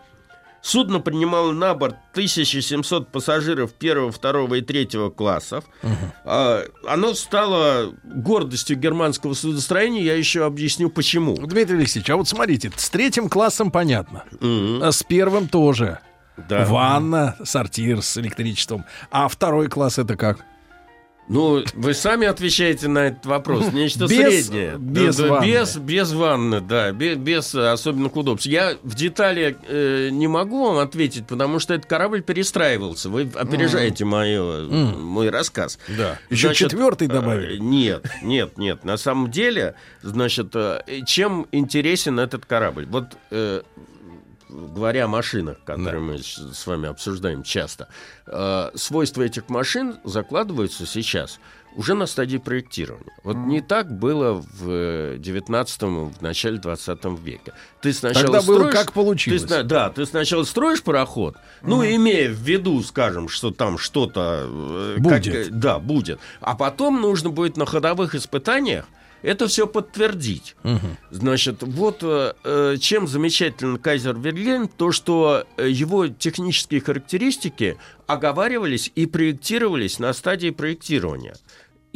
[0.66, 5.64] Судно принимало на борт 1700 пассажиров первого, второго и третьего классов.
[5.84, 6.68] Uh-huh.
[6.88, 10.02] Оно стало гордостью германского судостроения.
[10.02, 11.36] Я еще объясню, почему.
[11.36, 14.24] Дмитрий Алексеевич, а вот смотрите, с третьим классом понятно.
[14.40, 14.84] Uh-huh.
[14.84, 16.00] А с первым тоже.
[16.48, 16.64] Да.
[16.64, 18.84] Ванна, сортир с электричеством.
[19.12, 20.44] А второй класс это как?
[21.28, 23.72] Ну, вы сами отвечаете на этот вопрос.
[23.72, 24.76] Нечто без, среднее.
[24.78, 25.46] Без да, ванны.
[25.46, 28.46] Без, без ванны, да, без, без особенных удобств.
[28.46, 33.10] Я в детали э, не могу вам ответить, потому что этот корабль перестраивался.
[33.10, 34.06] Вы опережаете mm.
[34.06, 34.98] мое, mm.
[34.98, 35.78] мой рассказ.
[35.88, 36.18] Да.
[36.30, 37.56] Еще значит, четвертый добавили.
[37.56, 38.84] Э, нет, нет, нет.
[38.84, 42.86] На самом деле, значит, э, чем интересен этот корабль?
[42.86, 43.62] Вот э,
[44.48, 46.12] говоря о машинах, которые да.
[46.12, 47.88] мы с вами обсуждаем часто,
[48.26, 51.38] э, свойства этих машин закладываются сейчас
[51.76, 53.12] уже на стадии проектирования.
[53.22, 57.52] Вот не так было в 19 в начале 20 века.
[57.82, 59.42] Ты сначала Тогда строишь, было как получилось.
[59.42, 61.38] Ты, да, ты сначала строишь пароход, mm.
[61.62, 64.46] ну, имея в виду, скажем, что там что-то...
[64.48, 65.48] Э, будет.
[65.48, 66.18] Как, да, будет.
[66.40, 68.86] А потом нужно будет на ходовых испытаниях
[69.22, 70.56] это все подтвердить.
[70.64, 70.80] Угу.
[71.10, 77.76] Значит, вот э, э чем замечателен Кайзер Вильгельм, то, что э, его технические характеристики
[78.06, 81.34] оговаривались и проектировались на стадии проектирования.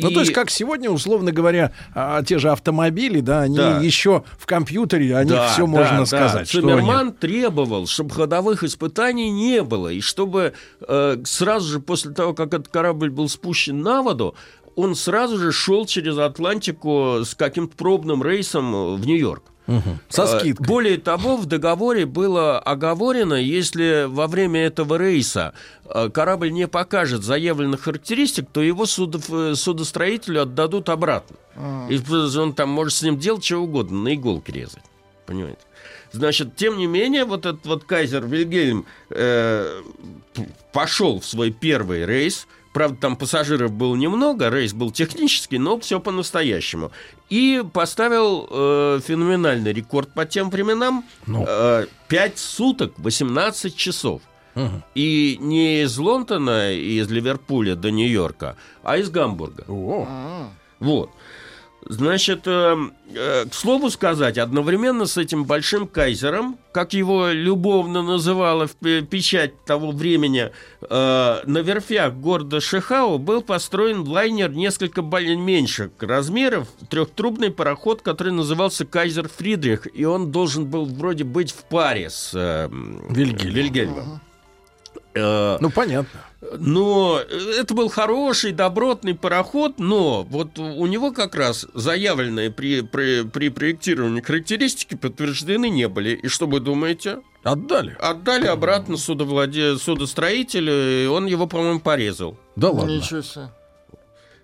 [0.02, 0.14] Ну, и...
[0.14, 3.78] то есть, как сегодня, условно говоря, а, те же автомобили, да, они да.
[3.80, 6.06] еще в компьютере, о них да, все да, можно да.
[6.06, 6.48] сказать.
[6.48, 7.12] Циммерман они...
[7.12, 12.68] требовал, чтобы ходовых испытаний не было, и чтобы э, сразу же после того, как этот
[12.68, 14.35] корабль был спущен на воду,
[14.76, 19.44] он сразу же шел через Атлантику с каким-то пробным рейсом в Нью-Йорк.
[19.66, 19.98] Угу.
[20.09, 20.66] Со э, скидкой.
[20.66, 25.54] Более того, в договоре было оговорено, если во время этого рейса
[25.85, 31.37] э, корабль не покажет заявленных характеристик, то его судов, э, судостроителю отдадут обратно.
[31.54, 31.88] А.
[31.88, 32.00] И
[32.37, 34.83] он там может с ним делать что угодно, на иголке резать.
[35.26, 35.61] Понимаете?
[36.11, 39.83] Значит, тем не менее, вот этот вот Кайзер Вильгельм э,
[40.72, 45.98] пошел в свой первый рейс– Правда, там пассажиров было немного, рейс был технический, но все
[45.98, 46.92] по-настоящему.
[47.28, 51.04] И поставил э, феноменальный рекорд по тем временам.
[51.26, 51.44] Ну.
[51.48, 54.22] Э, 5 суток, 18 часов.
[54.54, 54.83] Угу.
[54.94, 59.64] И не из Лондона и из Ливерпуля до Нью-Йорка, а из Гамбурга.
[59.68, 60.48] О.
[60.78, 61.11] Вот.
[61.87, 62.77] Значит, э,
[63.14, 69.64] э, к слову сказать, одновременно с этим большим кайзером, как его любовно называла в печать
[69.64, 70.51] того времени,
[70.83, 78.85] э, на верфях города Шихау был построен лайнер несколько меньше размеров, трехтрубный пароход, который назывался
[78.85, 82.69] Кайзер Фридрих, и он должен был вроде быть в паре с э,
[83.09, 83.55] Вильгельмом.
[83.55, 84.21] Вильгельмом.
[85.14, 86.21] Э, ну, понятно.
[86.40, 93.24] Но это был хороший, добротный пароход, но вот у него как раз заявленные при, при,
[93.24, 96.14] при проектировании характеристики подтверждены не были.
[96.14, 97.18] И что вы думаете?
[97.42, 97.94] Отдали.
[98.00, 99.76] Отдали обратно судовладе...
[99.76, 102.38] судостроителю, и он его, по-моему, порезал.
[102.57, 102.90] Да ладно.
[102.90, 103.50] Ничего себе.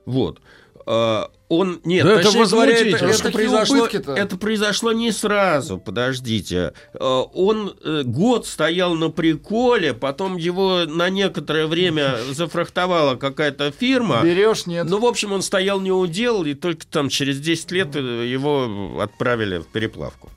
[0.05, 0.41] Вот.
[0.85, 5.79] А, он нет, да это говоря, это, это, произошло, это произошло не сразу.
[5.79, 13.71] Подождите, а, он э, год стоял на приколе, потом его на некоторое время зафрахтовала какая-то
[13.71, 14.23] фирма.
[14.25, 14.87] Берешь нет.
[14.89, 19.01] Ну, в общем, он стоял не удел, и только там через 10 лет э, его
[19.01, 20.31] отправили в переплавку.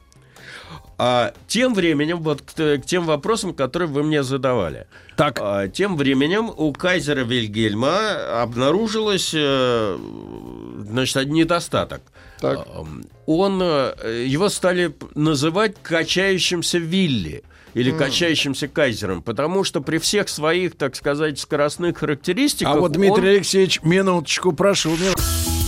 [1.02, 4.86] А тем временем, вот к, к тем вопросам, которые вы мне задавали.
[5.16, 5.40] Так.
[5.42, 9.98] А, тем временем у Кайзера Вильгельма обнаружилось, э,
[10.90, 12.02] значит, недостаток.
[12.40, 12.68] Так.
[12.68, 12.86] А,
[13.26, 17.98] он, э, его стали называть качающимся Вилли или mm.
[17.98, 22.76] качающимся кайзером, потому что при всех своих, так сказать, скоростных характеристиках...
[22.76, 23.36] А вот, Дмитрий он...
[23.36, 24.92] Алексеевич, минуточку, прошу.
[24.92, 25.59] Минуточку.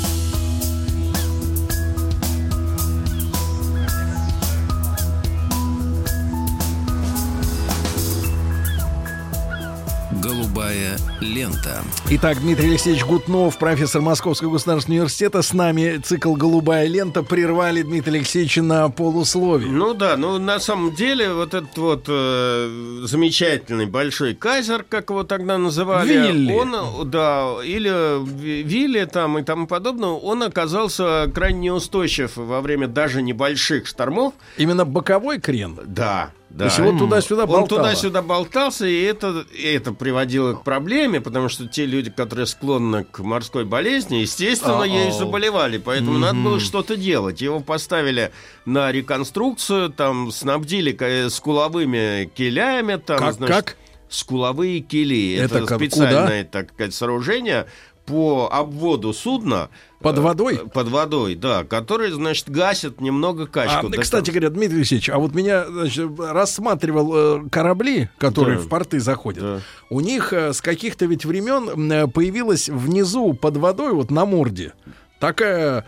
[11.52, 11.84] Лента.
[12.10, 15.42] Итак, Дмитрий Алексеевич Гутнов, профессор Московского государственного университета.
[15.42, 17.24] С нами цикл «Голубая лента».
[17.24, 19.72] Прервали Дмитрия Алексеевича на полусловие.
[19.72, 25.24] Ну да, ну на самом деле вот этот вот э, замечательный большой кайзер, как его
[25.24, 26.14] тогда называли.
[26.14, 26.54] Вилли.
[26.54, 33.22] Он, да, или Вилли там и тому подобное, он оказался крайне неустойчив во время даже
[33.22, 34.34] небольших штормов.
[34.58, 35.78] Именно боковой крен?
[35.86, 36.66] Да, да.
[36.66, 37.62] Есть он туда-сюда болтался.
[37.62, 42.46] Он туда-сюда болтался, и это, и это приводило к проблеме, потому что те люди, которые
[42.46, 45.78] склонны к морской болезни, естественно, ею заболевали.
[45.78, 46.22] Поэтому mm-hmm.
[46.22, 47.42] надо было что-то делать.
[47.42, 48.32] Его поставили
[48.66, 52.98] на реконструкцию, там снабдили скуловыми килями.
[52.98, 53.34] Там, как?
[53.36, 53.78] Значит, как?
[54.10, 55.36] Скуловые кили.
[55.36, 56.52] Это, это специальное, куда?
[56.52, 57.68] так сказать, сооружение
[58.12, 59.70] по обводу судна
[60.02, 60.62] под э, водой?
[60.74, 63.88] Под водой, да, который, значит, гасит немного качку.
[63.88, 68.66] А, кстати говоря, Дмитрий Алексеевич, а вот меня значит, рассматривал э, корабли, которые да.
[68.66, 69.42] в порты заходят.
[69.42, 69.60] Да.
[69.90, 74.74] У них э, с каких-то ведь времен появилась внизу под водой, вот на морде,
[75.22, 75.86] такая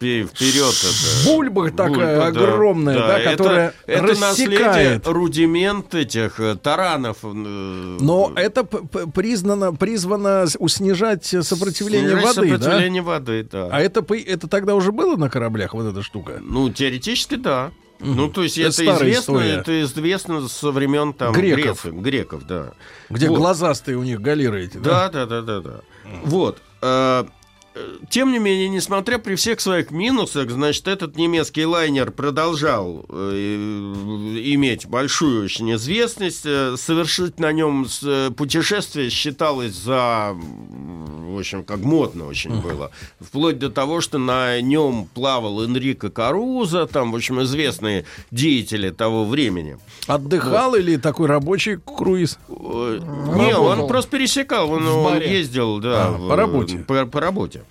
[0.00, 1.28] вперед это.
[1.28, 5.06] Бульба такая Бульба, огромная, да, да, которая это, это рассекает.
[5.06, 7.18] рудимент этих э, таранов.
[7.22, 13.08] Э, Но это признано, призвано снижать сопротивление снижать воды, сопротивление да?
[13.08, 13.68] воды, да.
[13.70, 16.40] А это, это тогда уже было на кораблях, вот эта штука?
[16.40, 17.70] Ну, теоретически, да.
[18.00, 18.08] Угу.
[18.08, 19.50] Ну, то есть это, это известно, история.
[19.56, 22.72] это известно со времен там греков, греков, греков да.
[23.10, 23.36] Где вот.
[23.36, 25.10] глазастые у них галеры эти, да?
[25.10, 25.80] Да, да, да, да, да.
[26.24, 26.62] Вот.
[28.08, 33.92] Тем не менее, несмотря при всех своих минусах, значит, этот немецкий лайнер продолжал э,
[34.44, 36.42] иметь большую очень известность.
[36.44, 40.36] Э, совершить на нем э, путешествие считалось за
[41.40, 42.62] общем, как модно очень uh-huh.
[42.62, 42.90] было.
[43.20, 49.24] Вплоть до того, что на нем плавал Энрико Каруза, там, в общем, известные деятели того
[49.24, 49.78] времени.
[50.06, 50.80] Отдыхал вот.
[50.80, 52.38] или такой рабочий круиз?
[52.48, 53.00] Э,
[53.36, 56.06] не, он просто пересекал, он, он ездил, да.
[56.06, 56.78] А, в, по работе.
[56.78, 57.62] По, по работе.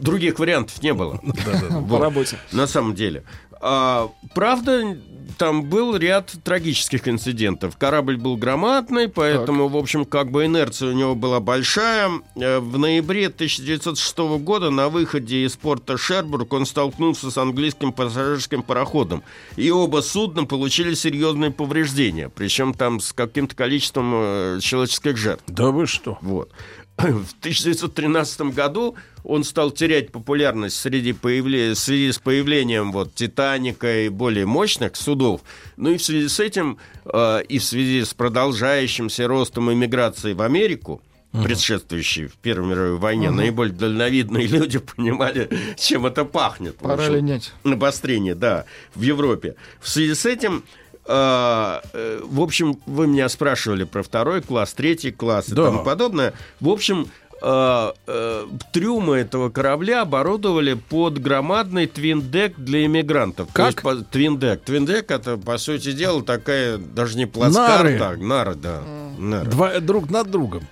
[0.00, 1.20] Других вариантов не было.
[1.88, 2.38] По работе.
[2.52, 3.24] На самом деле.
[3.60, 4.96] А, правда,
[5.38, 7.76] там был ряд трагических инцидентов.
[7.76, 9.72] Корабль был громадный, поэтому, так.
[9.72, 12.10] в общем, как бы инерция у него была большая.
[12.36, 18.62] Э, в ноябре 1906 года на выходе из порта Шербург он столкнулся с английским пассажирским
[18.62, 19.22] пароходом.
[19.56, 22.28] И оба судна получили серьезные повреждения.
[22.28, 25.44] Причем там с каким-то количеством э, человеческих жертв.
[25.46, 26.18] Да вы что?
[26.20, 26.50] Вот.
[26.96, 31.72] В 1913 году он стал терять популярность среди появле...
[31.72, 35.40] в связи с появлением вот, «Титаника» и более мощных судов.
[35.76, 40.42] Ну и в связи с этим, э, и в связи с продолжающимся ростом иммиграции в
[40.42, 42.28] Америку, uh-huh.
[42.28, 43.32] в Первой мировой войне, uh-huh.
[43.32, 46.76] наиболее дальновидные люди понимали, чем это пахнет.
[46.76, 47.52] Пора линять.
[47.64, 49.56] Обострение, да, в Европе.
[49.80, 50.64] В связи с этим
[51.06, 55.66] в общем, вы меня спрашивали про второй класс, третий класс и да.
[55.66, 56.32] тому подобное.
[56.60, 57.08] В общем,
[57.42, 63.48] э, э, трюмы этого корабля оборудовали под громадный твиндек для иммигрантов.
[63.52, 63.82] Как?
[63.82, 64.62] То есть, твиндек.
[64.62, 67.98] Твиндек это, по сути дела, такая даже не плацкарта.
[67.98, 68.16] Нары.
[68.16, 68.82] Нары, да.
[69.18, 69.50] Нары.
[69.50, 70.66] Два, друг над другом.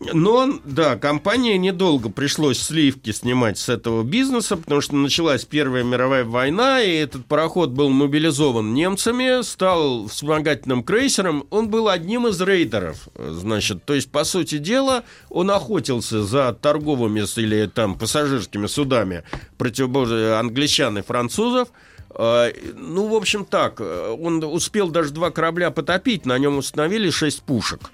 [0.00, 6.24] Но, да, компании недолго пришлось сливки снимать с этого бизнеса, потому что началась Первая мировая
[6.24, 11.46] война, и этот пароход был мобилизован немцами, стал вспомогательным крейсером.
[11.50, 17.18] Он был одним из рейдеров, значит, то есть, по сути дела, он охотился за торговыми
[17.36, 19.24] или там пассажирскими судами
[19.56, 21.68] противоборства англичан и французов,
[22.10, 27.42] а, ну, в общем, так, он успел даже два корабля потопить, на нем установили шесть
[27.42, 27.90] пушек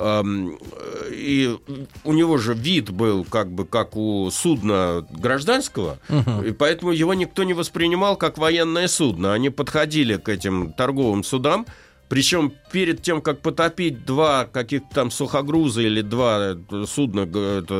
[0.00, 1.58] и
[2.04, 6.42] у него же вид был как бы как у судна гражданского, угу.
[6.42, 9.34] и поэтому его никто не воспринимал как военное судно.
[9.34, 11.66] Они подходили к этим торговым судам,
[12.08, 17.74] причем перед тем, как потопить два каких-то там сухогруза или два судна это,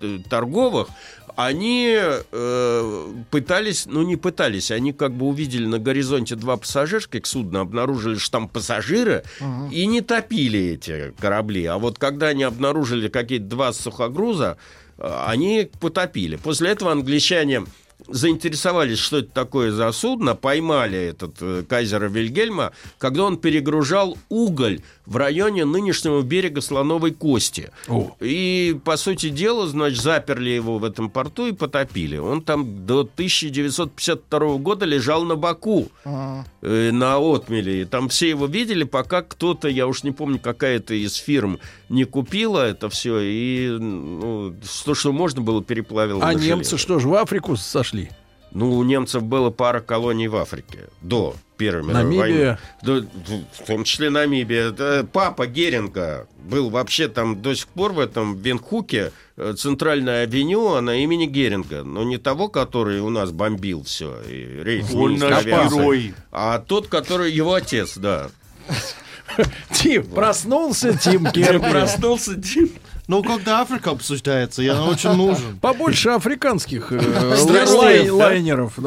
[0.00, 0.88] э, торговых,
[1.36, 7.60] они э, пытались, ну не пытались, они как бы увидели на горизонте два пассажирских судна,
[7.60, 9.68] обнаружили, что там пассажиры, угу.
[9.70, 11.64] и не топили эти корабли.
[11.66, 14.56] А вот когда они обнаружили какие-то два сухогруза,
[14.98, 16.36] э, они потопили.
[16.36, 17.64] После этого англичане
[18.08, 24.80] заинтересовались, что это такое за судно, поймали этот э, Кайзера Вильгельма, когда он перегружал уголь
[25.06, 27.70] в районе нынешнего берега Слоновой Кости.
[27.88, 28.14] О.
[28.20, 32.16] И, по сути дела, значит, заперли его в этом порту и потопили.
[32.16, 36.44] Он там до 1952 года лежал на боку, а.
[36.62, 37.82] э, на отмеле.
[37.82, 42.04] И там все его видели, пока кто-то, я уж не помню, какая-то из фирм не
[42.04, 46.24] купила это все, и ну, то, что можно было, переплавило.
[46.24, 48.10] А немцы что ж, в Африку сошли?
[48.52, 52.58] Ну, у немцев было пара колоний в Африке до Первой мировой Намибия.
[52.82, 53.08] войны.
[53.52, 55.04] В том числе Намибия.
[55.04, 60.96] Папа Геринга был вообще там до сих пор в этом Венхуке э, центральная авеню, она
[60.96, 61.84] имени Геринга.
[61.84, 64.20] Но не того, который у нас бомбил все.
[64.28, 66.14] И рейс Он наш герой.
[66.32, 68.28] А тот, который его отец, да.
[69.70, 71.70] Тим, проснулся Тим Керби.
[71.70, 72.70] Проснулся Тим.
[73.06, 75.58] Ну, когда Африка обсуждается, я очень нужен.
[75.60, 78.78] Побольше африканских э, лайнеров.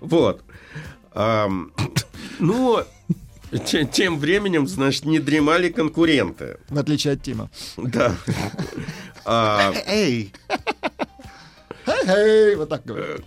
[0.00, 0.42] Вот.
[2.38, 2.82] Ну,
[3.92, 6.58] тем временем, значит, не дремали конкуренты.
[6.68, 7.50] В отличие от Тима.
[7.76, 8.14] Да.
[9.24, 10.32] А, Эй!
[12.06, 13.20] Эй, вот так говорят.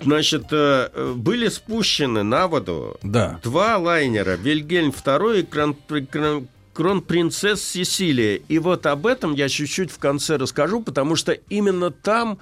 [0.00, 3.40] Значит, э, были спущены на воду да.
[3.42, 5.76] два лайнера Вильгельм II и Кран,
[6.10, 8.36] Кран, Кронпринцесс Сесилия.
[8.36, 12.38] И вот об этом я чуть-чуть в конце расскажу, потому что именно там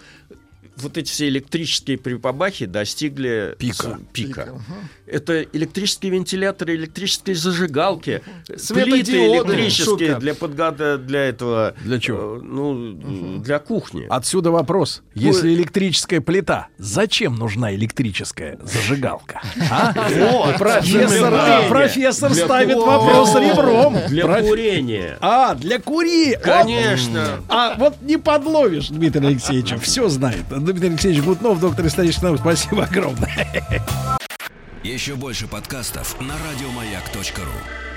[0.77, 3.99] вот эти все электрические припабахи достигли пика.
[4.13, 4.45] пика.
[4.45, 4.49] пика.
[5.07, 10.21] Это электрические вентиляторы, электрические зажигалки, плиты электрические шутка.
[10.21, 11.75] для подгада для этого.
[11.83, 12.37] Для чего?
[12.37, 13.43] Э, ну, угу.
[13.43, 14.07] для кухни.
[14.09, 15.03] Отсюда вопрос.
[15.15, 19.43] Если электрическая плита, зачем нужна электрическая зажигалка?
[19.71, 19.93] А?
[20.59, 23.97] Профессор, профессор ставит вопрос ребром.
[24.09, 25.19] Для курения.
[25.21, 26.39] А, для курения.
[26.39, 27.41] Конечно.
[27.49, 30.45] А вот не подловишь Дмитрия Алексеевича, все знает.
[30.73, 33.49] Дмитрий Алексеевич Гутнов, доктор исторических наук, спасибо огромное.
[34.83, 37.96] Еще больше подкастов на радиомаяк.ру